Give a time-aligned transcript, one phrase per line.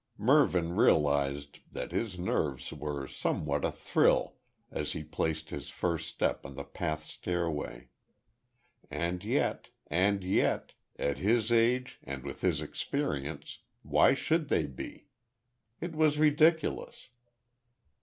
[0.17, 4.33] Mervyn realised that his nerves were somewhat athrill
[4.71, 7.89] as he placed his first step on the path stairway.
[8.89, 15.05] And yet and yet at his age, and with his experience, why should they be?
[15.79, 17.09] It was ridiculous.